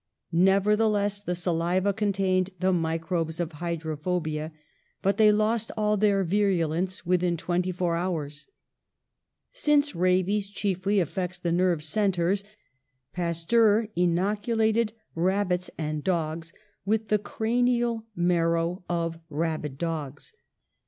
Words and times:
Nevertheless, 0.31 1.21
the 1.21 1.35
saliva 1.35 1.93
contained 1.93 2.49
the 2.59 2.73
microbes 2.73 3.39
of 3.39 3.51
hydrophobia, 3.51 4.51
but 5.03 5.17
they 5.17 5.31
lost 5.31 5.71
all 5.77 5.95
their 5.95 6.23
virulence 6.23 7.05
within 7.05 7.37
twenty 7.37 7.71
four 7.71 7.95
hours. 7.95 8.47
Since 9.53 9.93
rabies 9.93 10.47
chiefly 10.49 10.99
affects 10.99 11.37
the 11.37 11.51
nerve 11.51 11.83
centres, 11.83 12.43
Pasteur 13.13 13.89
inoculated 13.95 14.93
rabbits 15.13 15.69
and 15.77 16.03
dogs 16.03 16.51
with 16.83 17.09
the 17.09 17.19
cranial 17.19 18.07
marrow 18.15 18.83
of 18.89 19.19
rabid 19.29 19.77
dogs. 19.77 20.33